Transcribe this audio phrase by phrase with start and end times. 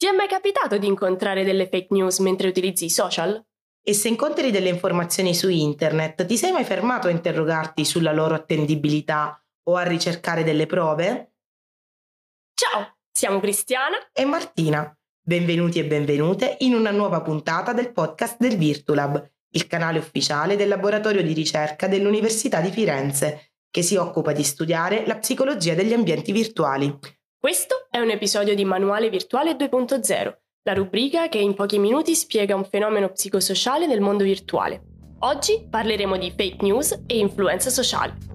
[0.00, 3.38] Ti è mai capitato di incontrare delle fake news mentre utilizzi i social?
[3.84, 8.34] E se incontri delle informazioni su internet, ti sei mai fermato a interrogarti sulla loro
[8.34, 11.34] attendibilità o a ricercare delle prove?
[12.54, 14.90] Ciao, siamo Cristiana e Martina.
[15.22, 20.68] Benvenuti e benvenute in una nuova puntata del podcast del Virtulab, il canale ufficiale del
[20.68, 26.32] laboratorio di ricerca dell'Università di Firenze, che si occupa di studiare la psicologia degli ambienti
[26.32, 26.98] virtuali.
[27.40, 32.54] Questo è un episodio di Manuale Virtuale 2.0, la rubrica che in pochi minuti spiega
[32.54, 34.82] un fenomeno psicosociale del mondo virtuale.
[35.20, 38.29] Oggi parleremo di fake news e influenza sociale.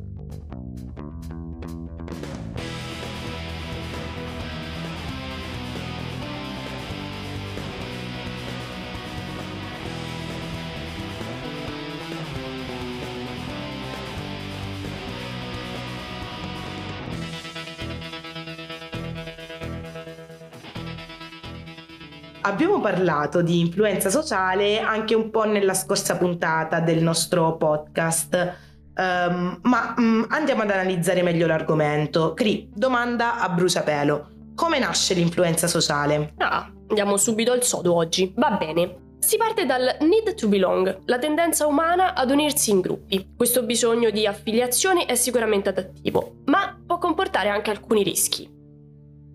[22.48, 28.54] Abbiamo parlato di influenza sociale anche un po' nella scorsa puntata del nostro podcast.
[28.96, 32.36] Um, ma um, andiamo ad analizzare meglio l'argomento.
[32.36, 34.28] Cri, domanda a bruciapelo.
[34.54, 36.34] Come nasce l'influenza sociale?
[36.38, 38.32] Ah, andiamo subito al sodo oggi.
[38.36, 39.16] Va bene.
[39.18, 43.34] Si parte dal need to belong, la tendenza umana ad unirsi in gruppi.
[43.36, 48.55] Questo bisogno di affiliazione è sicuramente adattivo, ma può comportare anche alcuni rischi.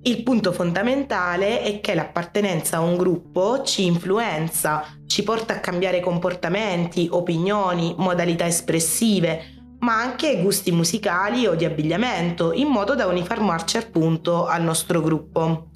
[0.03, 6.01] Il punto fondamentale è che l'appartenenza a un gruppo ci influenza, ci porta a cambiare
[6.01, 13.77] comportamenti, opinioni, modalità espressive, ma anche gusti musicali o di abbigliamento, in modo da uniformarci
[13.77, 15.69] appunto al nostro gruppo.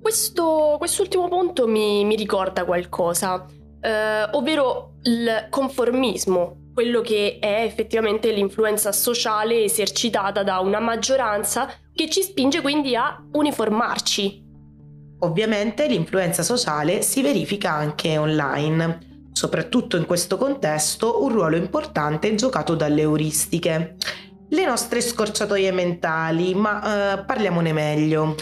[0.00, 3.44] Questo, quest'ultimo punto mi, mi ricorda qualcosa,
[3.80, 12.10] eh, ovvero il conformismo, quello che è effettivamente l'influenza sociale esercitata da una maggioranza che
[12.10, 14.42] ci spinge quindi a uniformarci.
[15.20, 19.28] Ovviamente l'influenza sociale si verifica anche online.
[19.32, 23.96] Soprattutto in questo contesto un ruolo importante è giocato dalle euristiche.
[24.50, 28.34] Le nostre scorciatoie mentali, ma eh, parliamone meglio.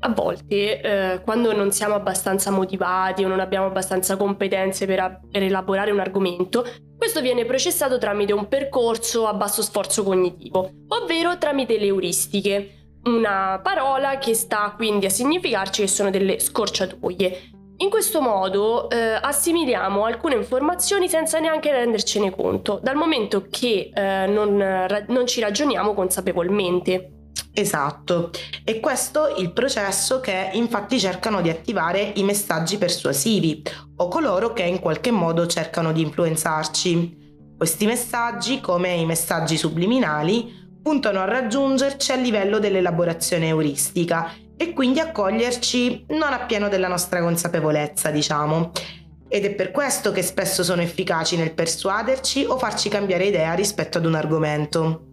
[0.00, 5.20] A volte, eh, quando non siamo abbastanza motivati o non abbiamo abbastanza competenze per, a-
[5.28, 6.64] per elaborare un argomento,
[6.96, 12.75] questo viene processato tramite un percorso a basso sforzo cognitivo, ovvero tramite le euristiche,
[13.06, 17.50] una parola che sta quindi a significarci che sono delle scorciatoie.
[17.78, 24.26] In questo modo eh, assimiliamo alcune informazioni senza neanche rendercene conto, dal momento che eh,
[24.26, 27.10] non, ra- non ci ragioniamo consapevolmente.
[27.52, 28.30] Esatto,
[28.64, 33.62] e questo è il processo che infatti cercano di attivare i messaggi persuasivi
[33.96, 37.24] o coloro che in qualche modo cercano di influenzarci.
[37.56, 45.00] Questi messaggi, come i messaggi subliminali, puntano a raggiungerci a livello dell'elaborazione euristica e quindi
[45.00, 48.70] a coglierci non appieno della nostra consapevolezza, diciamo.
[49.26, 53.98] Ed è per questo che spesso sono efficaci nel persuaderci o farci cambiare idea rispetto
[53.98, 55.06] ad un argomento.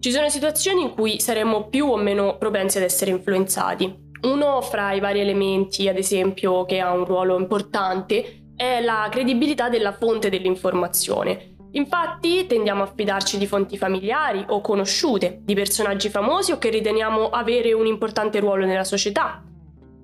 [0.00, 3.94] Ci sono situazioni in cui saremmo più o meno propensi ad essere influenzati.
[4.22, 9.68] Uno fra i vari elementi, ad esempio, che ha un ruolo importante, è la credibilità
[9.68, 11.51] della fonte dell'informazione.
[11.72, 17.30] Infatti tendiamo a fidarci di fonti familiari o conosciute, di personaggi famosi o che riteniamo
[17.30, 19.42] avere un importante ruolo nella società.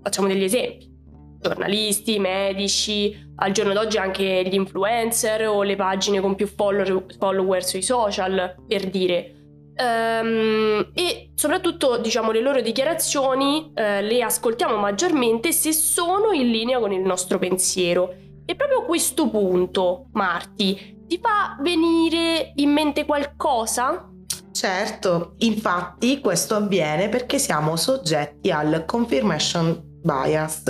[0.02, 0.96] Facciamo degli esempi.
[1.40, 7.62] Giornalisti, medici, al giorno d'oggi anche gli influencer o le pagine con più follower, follower
[7.62, 9.34] sui social, per dire.
[9.80, 16.80] Um, e soprattutto diciamo le loro dichiarazioni uh, le ascoltiamo maggiormente se sono in linea
[16.80, 18.12] con il nostro pensiero.
[18.44, 24.08] E proprio a questo punto, Marti, ti fa venire in mente qualcosa?
[24.52, 30.62] Certo, infatti questo avviene perché siamo soggetti al confirmation bias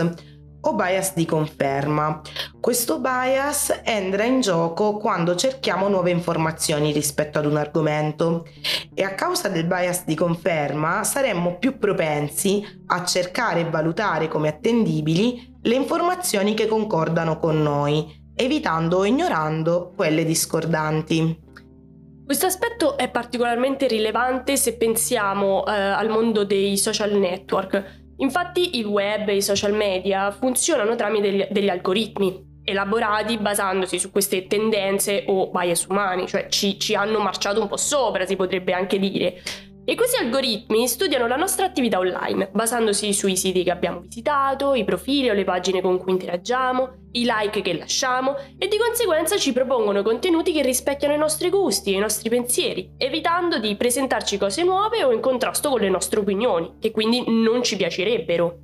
[0.61, 2.21] o bias di conferma.
[2.61, 8.47] Questo bias entra in gioco quando cerchiamo nuove informazioni rispetto ad un argomento
[8.95, 14.49] e a causa del bias di conferma saremmo più propensi a cercare e valutare come
[14.49, 21.47] attendibili le informazioni che concordano con noi, evitando o ignorando quelle discordanti.
[22.25, 28.87] Questo aspetto è particolarmente rilevante se pensiamo eh, al mondo dei social network, Infatti il
[28.87, 35.51] web e i social media funzionano tramite degli, algoritmi elaborati basandosi su queste tendenze o
[35.51, 39.41] bias umani, cioè ci, ci hanno marciato un po' sopra, si potrebbe anche dire.
[39.89, 44.85] E questi algoritmi studiano la nostra attività online, basandosi sui siti che abbiamo visitato, i
[44.85, 49.55] profili o le pagine con cui interagiamo, i like che lasciamo e di conseguenza ci
[49.55, 54.63] propongono contenuti che rispecchiano i nostri gusti e i nostri pensieri, evitando di presentarci cose
[54.63, 58.59] nuove o in contrasto con le nostre opinioni, che quindi non ci piacerebbero.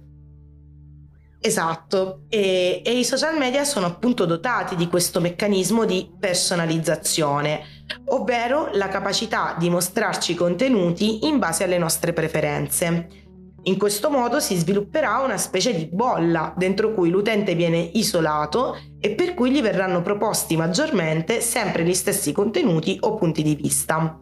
[1.40, 7.73] Esatto, e, e, i social media sono appunto dotati di questo meccanismo di personalizzazione,
[8.06, 13.22] ovvero la capacità di mostrarci contenuti in base alle nostre preferenze.
[13.66, 19.14] In questo modo si svilupperà una specie di bolla dentro cui l'utente viene isolato e
[19.14, 24.18] per cui gli verranno proposti maggiormente sempre gli stessi contenuti o punti di vista.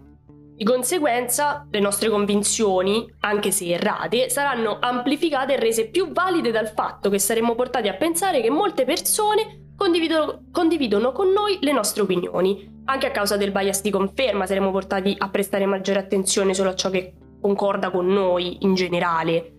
[0.55, 6.69] Di conseguenza, le nostre convinzioni, anche se errate, saranno amplificate e rese più valide dal
[6.69, 12.03] fatto che saremo portati a pensare che molte persone condividono, condividono con noi le nostre
[12.03, 12.81] opinioni.
[12.85, 16.75] Anche a causa del bias di conferma saremo portati a prestare maggiore attenzione solo a
[16.75, 19.57] ciò che concorda con noi in generale.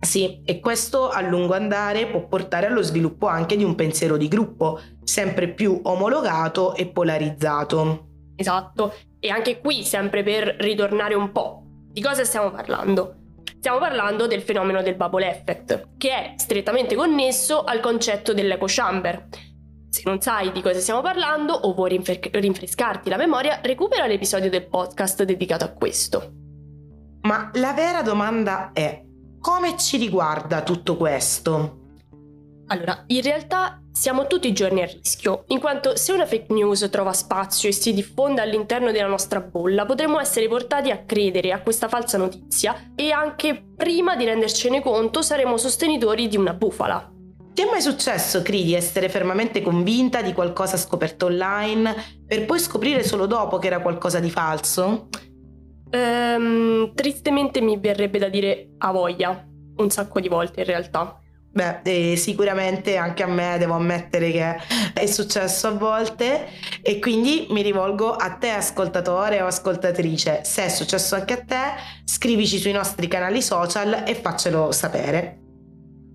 [0.00, 4.28] Sì, e questo a lungo andare può portare allo sviluppo anche di un pensiero di
[4.28, 8.06] gruppo, sempre più omologato e polarizzato.
[8.36, 13.14] Esatto, e anche qui, sempre per ritornare un po', di cosa stiamo parlando?
[13.66, 19.26] Stiamo parlando del fenomeno del bubble effect, che è strettamente connesso al concetto dell'echo chamber.
[19.88, 24.50] Se non sai di cosa stiamo parlando o vuoi rinfre- rinfrescarti la memoria, recupera l'episodio
[24.50, 26.30] del podcast dedicato a questo.
[27.22, 29.02] Ma la vera domanda è,
[29.40, 31.78] come ci riguarda tutto questo?
[32.68, 36.86] Allora, in realtà siamo tutti i giorni a rischio, in quanto se una fake news
[36.90, 41.62] trova spazio e si diffonde all'interno della nostra bolla, potremmo essere portati a credere a
[41.62, 47.10] questa falsa notizia e anche prima di rendercene conto saremo sostenitori di una bufala.
[47.54, 51.94] Ti è mai successo, Cri, di essere fermamente convinta di qualcosa scoperto online
[52.26, 55.08] per poi scoprire solo dopo che era qualcosa di falso?
[55.88, 59.42] Ehm, tristemente mi verrebbe da dire a voglia,
[59.76, 61.18] un sacco di volte in realtà.
[61.56, 64.56] Beh, sicuramente anche a me devo ammettere che
[64.92, 66.48] è successo a volte
[66.82, 70.40] e quindi mi rivolgo a te ascoltatore o ascoltatrice.
[70.44, 71.62] Se è successo anche a te,
[72.04, 75.38] scrivici sui nostri canali social e faccelo sapere.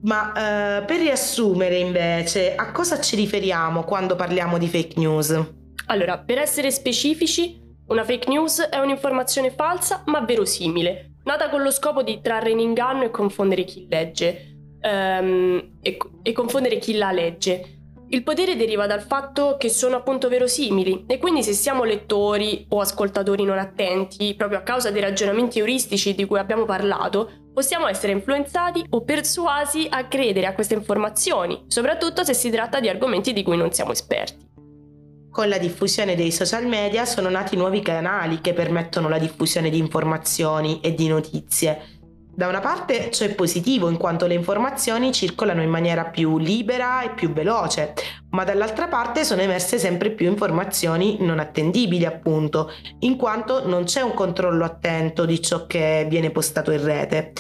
[0.04, 5.54] Ma eh, per riassumere invece, a cosa ci riferiamo quando parliamo di fake news?
[5.88, 11.72] Allora, per essere specifici, una fake news è un'informazione falsa ma verosimile, nata con lo
[11.72, 14.51] scopo di trarre in inganno e confondere chi legge
[14.82, 17.78] um, e, e confondere chi la legge.
[18.14, 22.82] Il potere deriva dal fatto che sono appunto verosimili e quindi se siamo lettori o
[22.82, 28.12] ascoltatori non attenti, proprio a causa dei ragionamenti euristici di cui abbiamo parlato, possiamo essere
[28.12, 33.44] influenzati o persuasi a credere a queste informazioni, soprattutto se si tratta di argomenti di
[33.44, 34.50] cui non siamo esperti.
[35.32, 39.78] Con la diffusione dei social media sono nati nuovi canali che permettono la diffusione di
[39.78, 42.01] informazioni e di notizie
[42.42, 47.04] da una parte ciò è positivo in quanto le informazioni circolano in maniera più libera
[47.04, 47.94] e più veloce,
[48.32, 52.72] ma dall'altra parte sono emerse sempre più informazioni non attendibili appunto,
[53.02, 57.32] in quanto non c'è un controllo attento di ciò che viene postato in rete.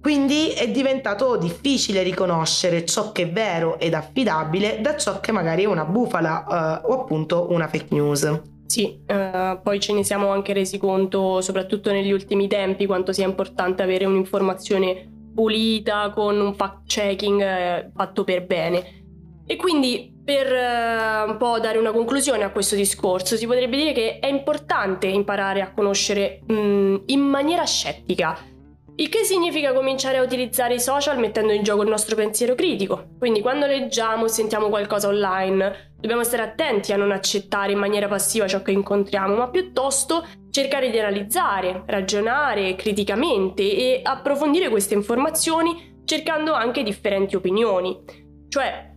[0.00, 5.64] Quindi è diventato difficile riconoscere ciò che è vero ed affidabile da ciò che magari
[5.64, 8.51] è una bufala uh, o appunto una fake news.
[8.72, 13.26] Sì, eh, poi ce ne siamo anche resi conto, soprattutto negli ultimi tempi, quanto sia
[13.26, 19.04] importante avere un'informazione pulita, con un fact-checking eh, fatto per bene.
[19.46, 23.92] E quindi, per eh, un po' dare una conclusione a questo discorso, si potrebbe dire
[23.92, 28.38] che è importante imparare a conoscere mh, mm, in maniera scettica
[28.96, 33.10] il che significa cominciare a utilizzare i social mettendo in gioco il nostro pensiero critico.
[33.18, 38.06] Quindi quando leggiamo o sentiamo qualcosa online, dobbiamo stare attenti a non accettare in maniera
[38.06, 46.00] passiva ciò che incontriamo, ma piuttosto cercare di analizzare, ragionare criticamente e approfondire queste informazioni
[46.04, 47.98] cercando anche differenti opinioni.
[48.48, 48.90] Cioè,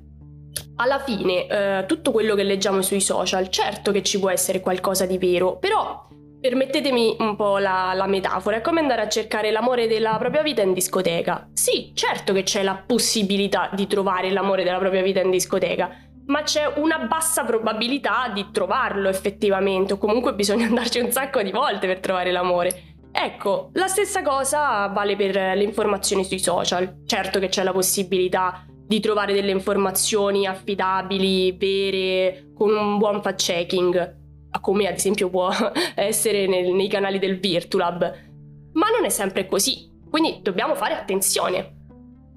[0.78, 5.06] alla fine, eh, tutto quello che leggiamo sui social, certo che ci può essere qualcosa
[5.06, 6.06] di vero, però
[6.46, 10.62] Permettetemi un po' la, la, metafora, è come andare a cercare l'amore della propria vita
[10.62, 11.50] in discoteca.
[11.54, 15.90] Sì, certo che c'è la possibilità di trovare l'amore della propria vita in discoteca,
[16.28, 21.50] ma c'è una bassa probabilità di trovarlo effettivamente, o comunque bisogna andarci un sacco di
[21.50, 22.94] volte per trovare l'amore.
[23.12, 27.02] Ecco, la stessa cosa vale per le informazioni sui social.
[27.08, 33.42] Certo che c'è la possibilità di trovare delle informazioni affidabili, vere, con un buon fact
[34.56, 35.50] checking come ad esempio può
[35.96, 38.02] essere nel, nei canali del Virtulab.
[38.74, 41.76] Ma non è sempre così, quindi dobbiamo fare attenzione.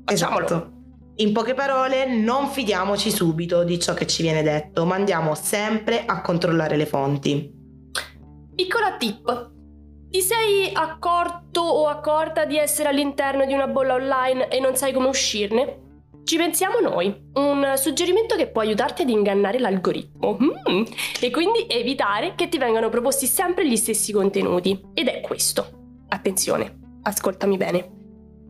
[0.04, 0.44] Facciamolo.
[0.44, 0.72] Esatto.
[1.16, 6.04] In poche parole, non fidiamoci subito di ciò che ci viene detto, ma andiamo sempre
[6.06, 7.52] a controllare le fonti.
[8.54, 9.50] Piccola tip.
[10.10, 14.92] Ti sei accorto o accorta di essere all'interno di una bolla online e non sai
[14.92, 15.87] come uscirne?
[16.28, 20.82] Ci pensiamo noi, un suggerimento che può aiutarti ad ingannare l'algoritmo mm.
[21.22, 24.78] e quindi evitare che ti vengano proposti sempre gli stessi contenuti.
[24.92, 26.04] Ed è questo.
[26.06, 27.90] Attenzione, ascoltami bene.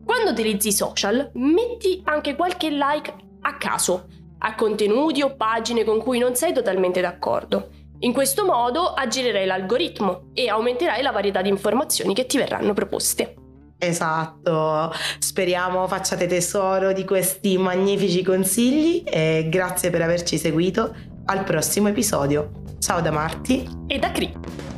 [0.03, 4.07] Quando utilizzi i social, metti anche qualche like a caso
[4.39, 7.69] a contenuti o pagine con cui non sei totalmente d'accordo.
[7.99, 13.35] In questo modo aggirerai l'algoritmo e aumenterai la varietà di informazioni che ti verranno proposte.
[13.81, 20.93] Esatto, speriamo facciate tesoro di questi magnifici consigli e grazie per averci seguito.
[21.25, 22.51] Al prossimo episodio.
[22.79, 24.68] Ciao da Marti e da Cri.